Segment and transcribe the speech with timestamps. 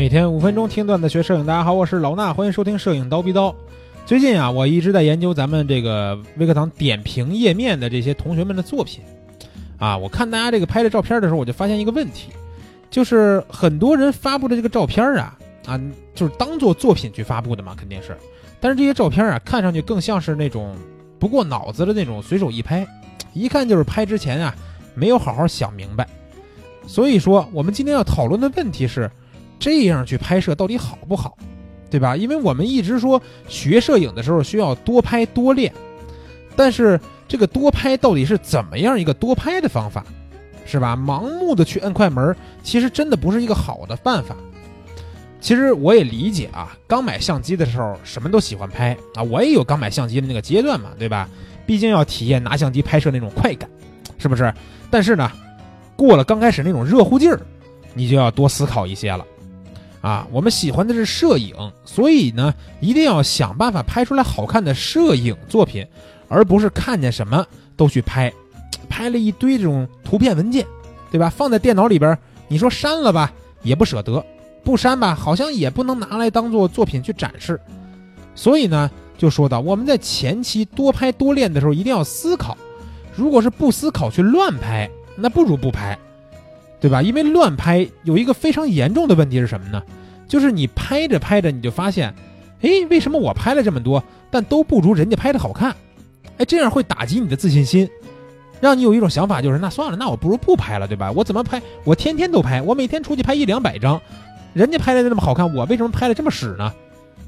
[0.00, 3.54] 每天五分钟听段子学摄影，大家好，我是老衲，欢迎收听摄影刀逼刀。
[4.06, 9.04] 最近啊，我一直在研究咱们这个微课堂点评页面的这些同学们的作品
[9.78, 12.30] 啊，我看大家这个拍的照片的时候，我就发现一个问题，
[12.88, 15.78] 就是很多人发布的这个照片啊啊，
[16.14, 18.16] 就是当做作品去发布的嘛，肯定是，
[18.58, 20.74] 但是这些照片啊，看上去更像是那种
[21.18, 22.86] 不过脑子的那种随手一拍，
[23.34, 24.54] 一看就是拍之前啊
[24.94, 26.08] 没有好好想明白。
[26.86, 29.08] 所以说，我们今天要讨论的问题是，
[29.60, 31.36] 这样去拍摄到底好不好，
[31.88, 32.16] 对吧？
[32.16, 35.72] 因为我们一直说学摄影的时候需要多拍多练，
[36.56, 40.04] 但是这个多拍到底是怎么样一个多拍的方法，
[40.66, 40.96] 是吧？
[40.96, 44.34] 盲目的去摁快门，其实真的不是一个好的办法。
[45.40, 51.28] 其实我也理解啊，刚买相机的时候什么都喜欢拍啊，我也有刚买相机的那个阶段嘛，对吧？
[51.66, 53.70] 毕竟要体验拿相机拍摄那种快感，
[54.18, 54.52] 是不是？
[54.90, 55.30] 但是呢。
[55.96, 57.38] 过了刚开始那种热乎劲儿，
[57.92, 59.22] 你就要多思考一些了，
[60.00, 65.86] 啊，我们喜欢的是摄影，所以呢，一定要想办法拍出来好看的摄影作品，
[66.28, 68.32] 而不是看见什么都去拍，
[68.88, 70.66] 拍了一堆这种图片文件，
[71.10, 71.28] 对吧？
[71.28, 72.16] 放在电脑里边，
[72.48, 74.24] 你说删了吧，也不舍得；
[74.64, 77.60] 不删吧，好像也不能拿来当做作品去展示。
[78.34, 82.56] 所以呢，就说到我们在前期多拍多练的时候，一定要思考，
[83.14, 84.88] 如果是不思考去乱拍。
[85.22, 85.98] 那不如不拍，
[86.80, 87.02] 对吧？
[87.02, 89.82] 因为乱拍有一个非常严重的问题是什么呢？
[90.26, 92.14] 就是你拍着拍着，你就发现，
[92.62, 95.74] 哎，为什么我拍了这么多，但都不如人家拍的好看？
[96.38, 97.88] 哎，这样会打击你的自信心，
[98.60, 101.12] 让你有一种想法，就是那算了，那我不如不拍了，对吧？
[101.12, 101.60] 我怎么拍？
[101.84, 104.00] 我天天都拍，我每天出去拍一两百张，
[104.54, 106.72] 人家拍的那么好看，我为什么拍的这么屎呢？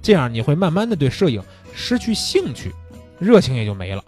[0.00, 1.42] 这样你会慢慢的对摄影
[1.74, 2.72] 失去兴趣，
[3.18, 4.04] 热情也就没了。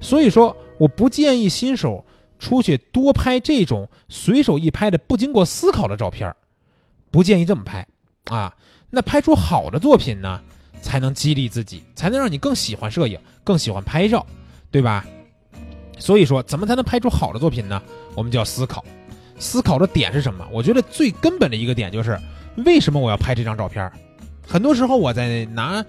[0.00, 2.04] 所以说，我不建议新手。
[2.44, 6.32] 出去多拍这种随手一拍的不经过思考的照片
[7.10, 7.86] 不建议这么拍
[8.26, 8.54] 啊。
[8.90, 10.40] 那拍出好的作品呢，
[10.82, 14.24] 才能激励自己，才能让你更喜欢摄影，更喜欢拍照，
[14.70, 15.04] 对吧？
[15.98, 17.82] 所以说，怎么才能拍出好的作品呢？
[18.14, 18.84] 我们就要思考，
[19.38, 20.46] 思考的点是什么？
[20.52, 22.16] 我觉得最根本的一个点就是，
[22.66, 23.90] 为什么我要拍这张照片？
[24.46, 25.84] 很多时候我在拿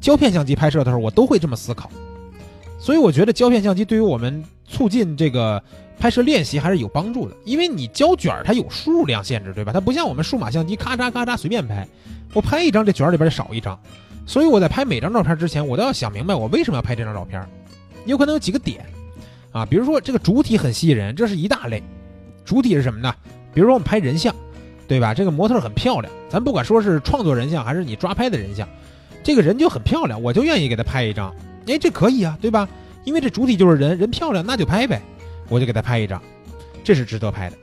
[0.00, 1.90] 胶片相机拍摄的时候，我都会这么思考。
[2.80, 4.44] 所以我觉得胶片相机对于我们
[4.78, 5.60] 促进这个。
[6.00, 9.72] 拍摄练习还是有帮助的，因为你胶卷它有数量限制，对吧？
[9.72, 11.84] 它不像我们数码相机，咔嚓咔嚓随便拍，
[12.32, 13.76] 我拍一张这卷里边就少一张，
[14.24, 17.44] 所以我在拍每张照片之前，我都要想明白我为什么要拍这张照片，
[18.06, 18.86] 有可能有几个点，
[19.50, 21.82] 啊，比如说这个主体很吸引人，这是一大类，
[22.44, 23.12] 主体是什么呢？
[23.52, 24.32] 比如说我们拍人像，
[24.86, 25.12] 对吧？
[25.12, 28.68] 这个模特很漂亮，咱不管说是创作人像还是你抓拍的人像，
[29.24, 31.34] 这个人就很漂亮，我就愿意给他拍一张，
[31.66, 32.68] 哎，这可以啊，对吧？
[33.08, 35.00] 因为这主体就是人，人漂亮那就拍呗。
[35.48, 36.20] 我就给他拍一张，
[36.84, 37.56] 这是值得拍的。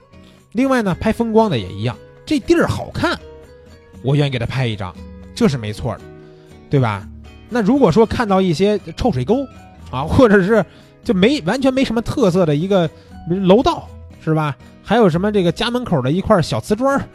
[0.53, 1.95] 另外呢，拍风光的也一样，
[2.25, 3.16] 这地儿好看，
[4.01, 4.91] 我愿意给他拍一张，
[5.35, 6.01] 这是没错的，
[6.67, 7.07] 对吧？
[7.47, 9.45] 那如果说看到一些臭水沟
[9.91, 10.66] 啊，或者是
[11.03, 12.89] 就没完全没什么特色的一个
[13.29, 13.88] 楼道，
[14.23, 14.57] 是吧？
[14.84, 17.07] 还有什么这个家门口的一块小瓷砖，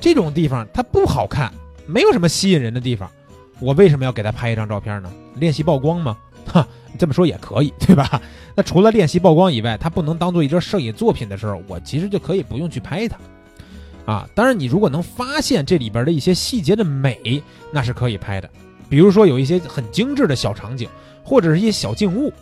[0.00, 1.52] 这种地方它不好看，
[1.86, 3.08] 没有什么吸引人的地方，
[3.60, 5.08] 我为什么要给他拍一张照片呢？
[5.36, 6.18] 练习曝光吗？
[6.48, 6.66] 哈。
[6.98, 8.20] 这么说也可以，对吧？
[8.56, 13.16] 那除了练习曝光以外，它不能当做一张摄影作品的时候，我其实就可以不用去拍它，
[14.04, 18.50] 啊，当然你如果能发现这里边的一些细节的美，那是可以拍的。
[18.88, 20.88] 比如说有一些很精致的小场景，
[21.22, 22.32] 或者是一些小静物，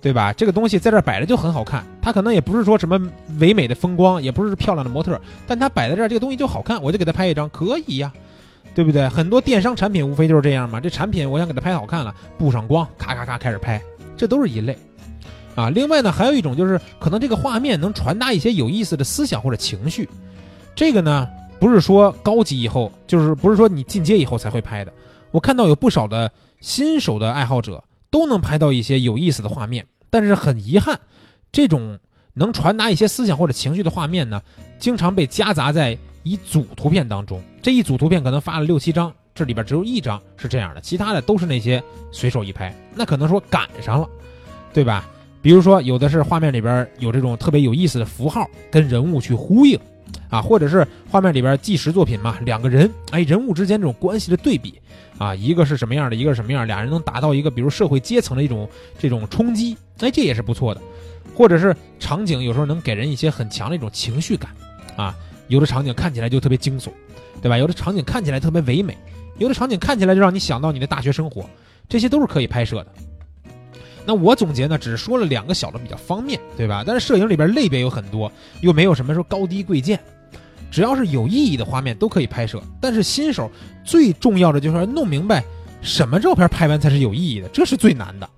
[0.00, 0.32] 对吧？
[0.32, 3.00] 这个东西在这摆着就很好看，它可能也不是说什么
[3.38, 8.12] 唯美的风光，也不是漂亮的模特，但它摆在这儿，这个东西就好看，我就给它拍一张，可以呀。
[8.74, 9.08] 对不对？
[9.08, 10.78] 很多电商产品无非就是这样嘛。
[10.78, 13.80] 这产品我想给它拍好看了，布上光，咔咔咔开始拍，
[14.16, 14.76] 这都是一类，
[15.54, 15.70] 啊。
[15.70, 20.08] 另外呢，还有一种就是可能这个画面能传达一些有意思的思想或者情绪，
[20.74, 21.26] 这个呢
[21.58, 24.92] 不是说高级以后，就是不是说你进阶以后才会拍的。
[25.30, 31.00] 我看到有不少的新手的爱好者都能拍到一些有意思的画面，但是很遗憾，
[31.50, 31.98] 这种
[32.34, 34.42] 能传达一些思想或者情绪的画面呢，
[34.78, 35.96] 经常被夹杂在。
[36.26, 41.80] 一组图片当中，这一组图片可能发了六七张，这里边只有一张是这样的，其他的都是那些
[42.10, 44.08] 随手一拍，那可能说赶上了，
[44.74, 45.08] 对吧？
[45.40, 49.78] 比如说有的是画面里边有这种特别有意思的符号跟人物去呼应，
[50.28, 54.80] 啊，或者是画面里边纪实作品嘛，两个人，哎，人物之间这种关系的对比，
[55.18, 58.68] 啊，一个是什么样的，一个是什么样，俩人能达到一个比如社会阶层的一种
[58.98, 60.82] 这种冲击，哎，这也是不错的，
[61.36, 64.50] 或者是场景有时候能给人一些很强的一种情绪感，
[64.96, 65.14] 啊。
[65.48, 66.90] 有的场景看起来就特别惊悚，
[67.40, 67.56] 对吧？
[67.58, 68.96] 有的场景看起来特别唯美，
[69.38, 71.48] 有的场景看起来就让你想到你的大学生活，
[71.88, 72.86] 这些都是可以拍摄的。
[74.04, 76.84] 那我总结呢，只是说了两个小的比较方面，对吧？
[76.86, 80.00] 但是摄影里边类别有很多，又没有什么说高低贵贱，
[80.70, 82.62] 只要是有意义的画面都可以拍摄。
[82.80, 83.50] 但是新手
[83.84, 85.44] 最重要的就是要弄明白
[85.82, 88.28] 什么照片拍完才是有意义的，这是最难的。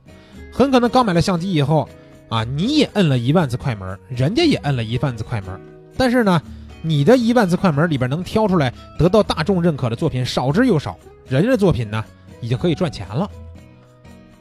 [0.50, 1.87] 很可能刚买了相机以后，
[2.31, 5.60] 啊，你也摁了一万次快门，人家也摁了一万次快门，
[5.99, 6.43] 但是呢，
[6.83, 10.99] 你的一万字快门里边能挑出来得到大众认可的作品少之又少，
[11.29, 12.05] 人家的作品呢
[12.41, 13.29] 已经可以赚钱了，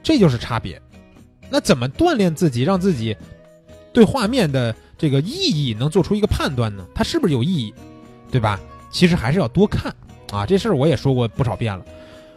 [0.03, 0.81] 这就是差别。
[1.49, 3.15] 那怎么锻炼自己，让自己
[3.93, 6.85] 对画面的这个意义能做出一个判断呢？
[6.93, 7.73] 它是不是有意义，
[8.29, 8.59] 对吧？
[8.91, 9.93] 其实还是要多看
[10.31, 10.45] 啊。
[10.45, 11.85] 这事儿我也说过不少遍了。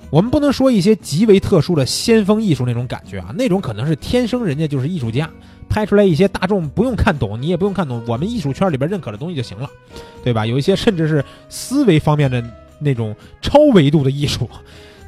[0.09, 5.29] 我们不能说一些极为特殊的先锋艺术那种感觉啊，那种可能是天生人家就是艺术家，
[5.69, 9.69] 拍出来一些大众不用看懂，你也不用看懂，我们艺术圈里边认可的东西就行了，
[10.25, 10.47] 对吧？
[10.47, 12.43] 有一些甚至是思维方面的
[12.79, 14.49] 那种超维度的艺术，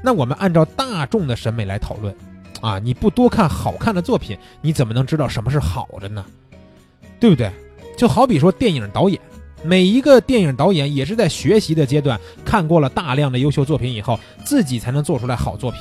[0.02, 2.14] 那我们按照大众的审美来讨论。
[2.60, 2.78] 啊！
[2.78, 6.24] 你不多看好看的作品，你怎么能知道什么是好的呢？
[7.18, 7.50] 对不对？
[7.98, 9.20] 就好比说电影导演，
[9.64, 15.80] 每一个电影导演也是在学习的阶段，看过了大量的优秀作品以后，自己才能做出来好作品。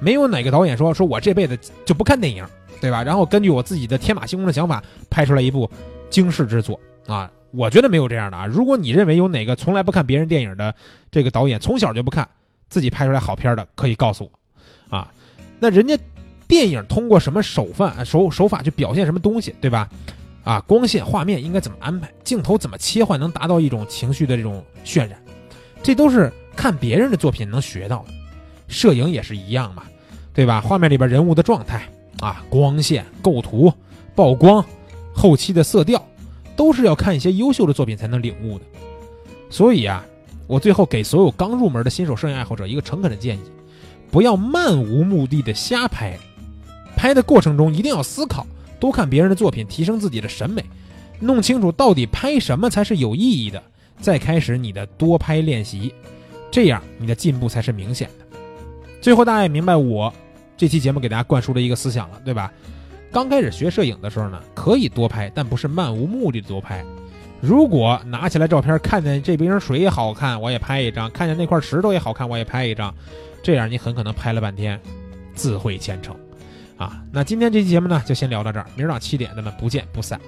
[0.00, 2.44] 没有哪个导演说说我这辈子就不看电影，
[2.80, 3.02] 对吧？
[3.02, 5.68] 然后根据我自己的天马行空的想法拍出来一部
[6.10, 7.30] 惊世之作啊！
[7.50, 8.46] 我觉得没有这样的啊。
[8.46, 10.74] 如果你认为有哪个从来不看别人电影的
[11.10, 12.28] 这个导演，从小就不看，
[12.68, 14.30] 自己拍出来好片的，可以告诉
[14.90, 15.10] 我啊。
[15.58, 15.98] 那人家
[16.46, 19.88] 电影通过什么手法手手法去表现什么东西，对吧？
[20.48, 25.22] 啊，光线、画面应该怎么安排，镜头怎么切换，能达到一种情绪的这种渲染，
[25.82, 28.14] 这都是看别人的作品能学到的。
[28.66, 29.82] 摄影也是一样嘛，
[30.32, 30.58] 对吧？
[30.62, 31.86] 画面里边人物的状态
[32.20, 33.70] 啊，光线、构图、
[34.14, 34.64] 曝光、
[35.14, 36.02] 后期的色调，
[36.56, 38.64] 都是要看一些优秀的作品才能领悟的。
[39.50, 40.02] 所以啊，
[40.46, 43.42] 我最后给所有刚入门的新手摄影爱好者一个诚恳的建议。
[44.10, 46.18] 不要漫无目的的瞎拍，
[46.96, 48.46] 拍的过程中一定要思考，
[48.78, 50.64] 多看别人的作品，提升自己的审美，
[51.20, 53.62] 弄清楚到底拍什么才是有意义的，
[54.00, 55.92] 再开始你的多拍练习，
[56.50, 58.26] 这样你的进步才是明显的。
[59.00, 60.12] 最后大家也明白我
[60.56, 62.52] 这期节目给大家灌输的一个思想了，对吧？
[63.10, 66.84] 刚开始学摄影的时候呢，可以多拍，但不是漫无目的的多拍。
[67.40, 72.94] 如果拿起来照片，看见这瓶水也好看，我也拍一张；看见那块石头也好看，我也拍一张。
[73.42, 74.78] 这样你很可能拍了半天，
[75.34, 76.14] 自毁前程，
[76.78, 77.02] 啊！
[77.12, 80.18] 那今天这期节目呢，就先聊到这儿，明儿早七点咱们不见不散。